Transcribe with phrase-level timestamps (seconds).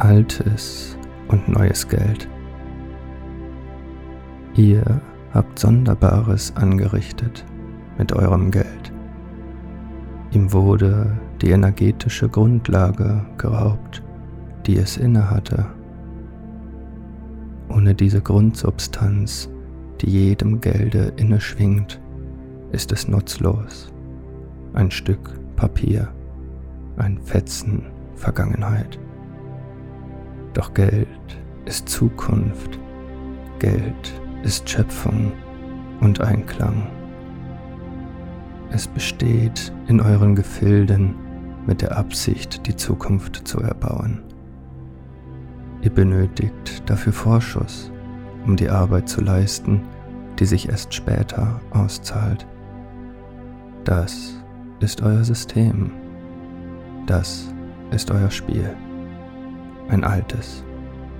[0.00, 0.96] altes
[1.28, 2.28] und neues Geld.
[4.54, 5.00] Ihr
[5.32, 7.44] habt Sonderbares angerichtet
[7.98, 8.92] mit eurem Geld.
[10.32, 14.02] Ihm wurde die energetische Grundlage geraubt,
[14.66, 15.66] die es innehatte.
[17.68, 19.48] Ohne diese Grundsubstanz,
[20.00, 22.00] die jedem Gelde inne schwingt,
[22.72, 23.92] ist es nutzlos.
[24.72, 26.08] Ein Stück Papier,
[26.96, 27.82] ein Fetzen
[28.14, 28.98] Vergangenheit.
[30.54, 31.08] Doch Geld
[31.64, 32.78] ist Zukunft,
[33.58, 35.32] Geld ist Schöpfung
[36.00, 36.88] und Einklang.
[38.70, 41.14] Es besteht in euren Gefilden
[41.66, 44.22] mit der Absicht, die Zukunft zu erbauen.
[45.82, 47.90] Ihr benötigt dafür Vorschuss,
[48.46, 49.82] um die Arbeit zu leisten,
[50.38, 52.46] die sich erst später auszahlt.
[53.84, 54.34] Das
[54.80, 55.90] ist euer System.
[57.06, 57.52] Das
[57.90, 58.74] ist euer Spiel.
[59.88, 60.64] Ein altes,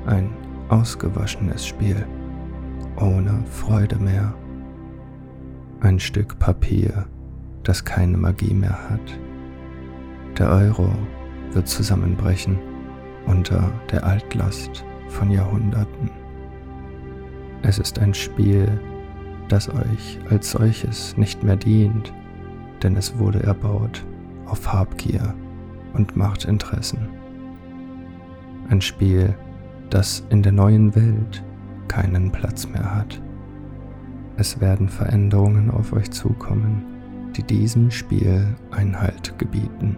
[0.07, 0.31] ein
[0.69, 2.07] ausgewaschenes Spiel,
[2.97, 4.35] ohne Freude mehr.
[5.81, 7.07] Ein Stück Papier,
[7.63, 9.19] das keine Magie mehr hat.
[10.39, 10.91] Der Euro
[11.53, 12.59] wird zusammenbrechen
[13.27, 16.11] unter der Altlast von Jahrhunderten.
[17.63, 18.69] Es ist ein Spiel,
[19.49, 22.13] das euch als solches nicht mehr dient,
[22.83, 24.05] denn es wurde erbaut
[24.47, 25.35] auf Habgier
[25.93, 27.20] und Machtinteressen.
[28.71, 29.35] Ein Spiel,
[29.91, 31.43] das in der neuen Welt
[31.89, 33.21] keinen Platz mehr hat.
[34.37, 36.85] Es werden Veränderungen auf euch zukommen,
[37.37, 39.97] die diesem Spiel Einhalt gebieten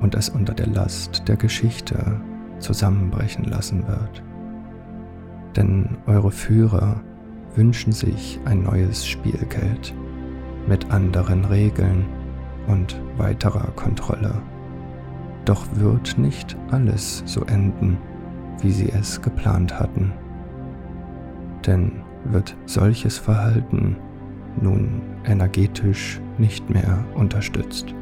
[0.00, 2.20] und es unter der Last der Geschichte
[2.60, 4.22] zusammenbrechen lassen wird.
[5.56, 7.00] Denn eure Führer
[7.56, 9.92] wünschen sich ein neues Spielgeld
[10.68, 12.06] mit anderen Regeln
[12.68, 14.40] und weiterer Kontrolle.
[15.44, 17.98] Doch wird nicht alles so enden,
[18.60, 20.12] wie sie es geplant hatten.
[21.66, 21.92] Denn
[22.24, 23.96] wird solches Verhalten
[24.60, 27.94] nun energetisch nicht mehr unterstützt.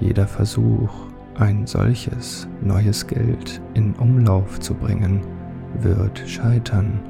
[0.00, 0.90] Jeder Versuch,
[1.38, 5.20] ein solches neues Geld in Umlauf zu bringen,
[5.80, 7.00] wird scheitern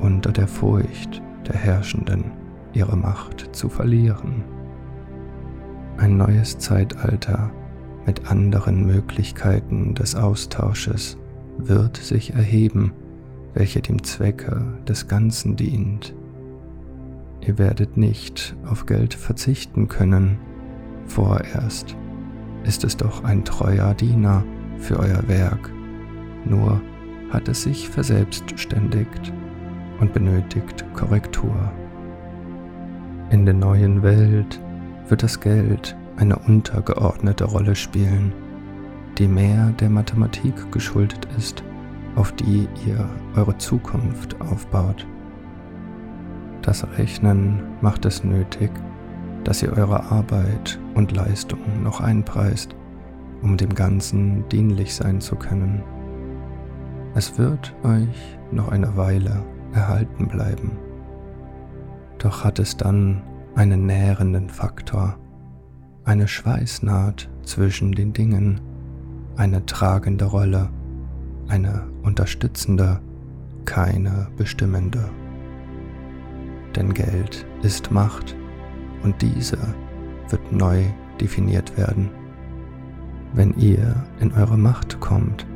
[0.00, 2.30] unter der Furcht der Herrschenden,
[2.72, 4.44] ihre Macht zu verlieren.
[5.98, 7.50] Ein neues Zeitalter
[8.08, 11.18] mit anderen Möglichkeiten des Austausches
[11.58, 12.94] wird sich erheben,
[13.52, 16.14] welche dem Zwecke des Ganzen dient.
[17.42, 20.38] Ihr werdet nicht auf Geld verzichten können,
[21.04, 21.96] vorerst
[22.64, 24.42] ist es doch ein treuer Diener
[24.78, 25.70] für euer Werk,
[26.46, 26.80] nur
[27.28, 29.34] hat es sich verselbstständigt
[30.00, 31.70] und benötigt Korrektur.
[33.28, 34.58] In der neuen Welt
[35.10, 38.32] wird das Geld eine untergeordnete Rolle spielen,
[39.18, 41.62] die mehr der Mathematik geschuldet ist,
[42.16, 45.06] auf die ihr eure Zukunft aufbaut.
[46.62, 48.70] Das Rechnen macht es nötig,
[49.44, 52.74] dass ihr eure Arbeit und Leistung noch einpreist,
[53.42, 55.82] um dem Ganzen dienlich sein zu können.
[57.14, 60.72] Es wird euch noch eine Weile erhalten bleiben.
[62.18, 63.22] Doch hat es dann
[63.54, 65.16] einen nährenden Faktor,
[66.08, 68.62] eine Schweißnaht zwischen den Dingen,
[69.36, 70.70] eine tragende Rolle,
[71.48, 73.00] eine unterstützende,
[73.66, 75.10] keine bestimmende.
[76.74, 78.34] Denn Geld ist Macht
[79.02, 79.58] und diese
[80.30, 80.84] wird neu
[81.20, 82.08] definiert werden.
[83.34, 85.46] Wenn ihr in eure Macht kommt,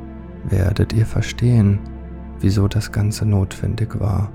[0.50, 1.78] werdet ihr verstehen,
[2.40, 4.30] wieso das Ganze notwendig war,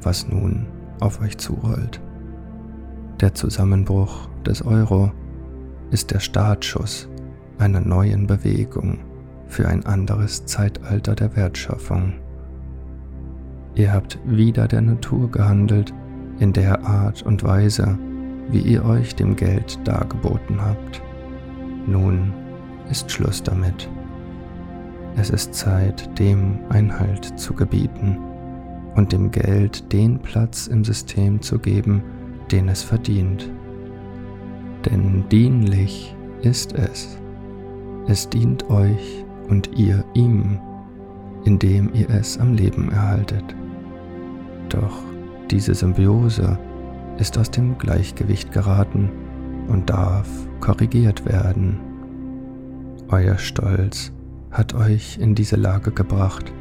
[0.00, 0.68] was nun
[1.00, 2.00] auf euch zurollt.
[3.20, 5.10] Der Zusammenbruch des Euro
[5.90, 7.08] ist der Startschuss
[7.58, 8.98] einer neuen Bewegung
[9.48, 12.14] für ein anderes Zeitalter der Wertschöpfung.
[13.74, 15.92] Ihr habt wieder der Natur gehandelt
[16.38, 17.98] in der Art und Weise,
[18.50, 21.02] wie ihr euch dem Geld dargeboten habt.
[21.86, 22.32] Nun
[22.90, 23.88] ist Schluss damit.
[25.16, 28.16] Es ist Zeit, dem Einhalt zu gebieten
[28.94, 32.02] und dem Geld den Platz im System zu geben,
[32.50, 33.50] den es verdient
[34.86, 37.18] denn dienlich ist es.
[38.06, 40.58] Es dient euch und ihr ihm,
[41.44, 43.44] indem ihr es am Leben erhaltet.
[44.68, 45.02] Doch
[45.50, 46.58] diese Symbiose
[47.18, 49.10] ist aus dem Gleichgewicht geraten
[49.68, 50.28] und darf
[50.60, 51.78] korrigiert werden.
[53.08, 54.12] Euer Stolz
[54.50, 56.52] hat euch in diese Lage gebracht.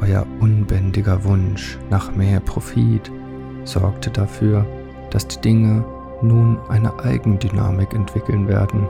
[0.00, 3.10] Euer unbändiger Wunsch nach mehr Profit
[3.64, 4.66] sorgte dafür,
[5.10, 5.84] dass die Dinge
[6.22, 8.86] nun eine Eigendynamik entwickeln werden,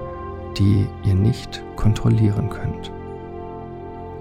[0.57, 2.91] die ihr nicht kontrollieren könnt.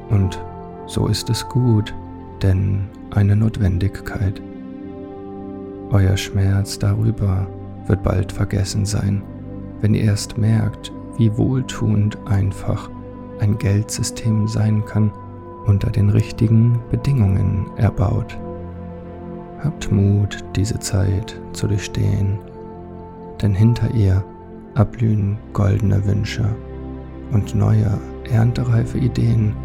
[0.09, 0.43] Und
[0.85, 1.93] so ist es gut,
[2.41, 4.41] denn eine Notwendigkeit.
[5.89, 7.47] Euer Schmerz darüber
[7.87, 9.23] wird bald vergessen sein,
[9.81, 12.89] wenn ihr erst merkt, wie wohltuend einfach
[13.39, 15.11] ein Geldsystem sein kann,
[15.65, 18.37] unter den richtigen Bedingungen erbaut.
[19.63, 22.39] Habt Mut, diese Zeit zu durchstehen,
[23.41, 24.23] denn hinter ihr
[24.75, 26.45] erblühen goldene Wünsche
[27.31, 27.99] und neue,
[28.31, 29.55] erntereife Ideen,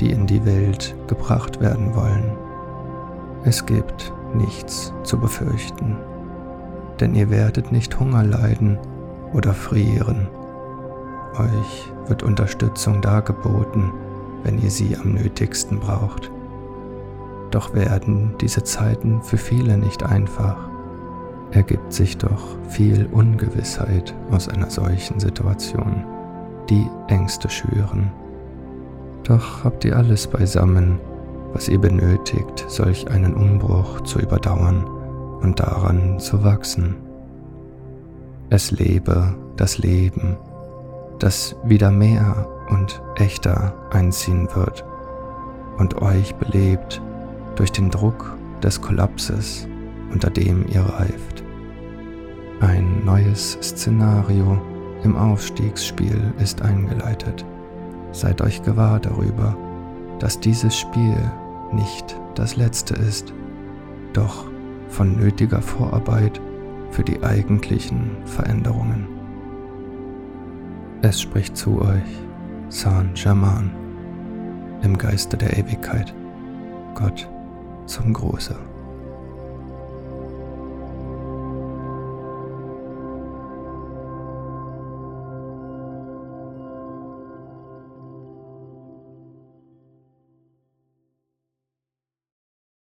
[0.00, 2.32] die in die Welt gebracht werden wollen.
[3.44, 5.96] Es gibt nichts zu befürchten,
[7.00, 8.78] denn ihr werdet nicht Hunger leiden
[9.32, 10.28] oder frieren.
[11.38, 13.92] Euch wird Unterstützung dargeboten,
[14.42, 16.30] wenn ihr sie am nötigsten braucht.
[17.50, 20.68] Doch werden diese Zeiten für viele nicht einfach.
[21.52, 26.04] Ergibt sich doch viel Ungewissheit aus einer solchen Situation,
[26.68, 28.10] die Ängste schüren.
[29.24, 31.00] Doch habt ihr alles beisammen,
[31.52, 34.84] was ihr benötigt, solch einen Umbruch zu überdauern
[35.40, 36.96] und daran zu wachsen.
[38.50, 40.36] Es lebe das Leben,
[41.18, 44.84] das wieder mehr und echter einziehen wird
[45.78, 47.00] und euch belebt
[47.56, 49.66] durch den Druck des Kollapses,
[50.12, 51.42] unter dem ihr reift.
[52.60, 54.60] Ein neues Szenario
[55.04, 57.44] im Aufstiegsspiel ist eingeleitet.
[58.12, 59.56] Seid euch gewahr darüber,
[60.18, 61.16] dass dieses Spiel
[61.72, 63.32] nicht das letzte ist,
[64.12, 64.46] doch
[64.88, 66.40] von nötiger Vorarbeit
[66.90, 69.06] für die eigentlichen Veränderungen.
[71.02, 72.22] Es spricht zu euch
[72.70, 73.70] Saint-Germain
[74.82, 76.14] im Geiste der Ewigkeit,
[76.94, 77.28] Gott
[77.86, 78.56] zum Große.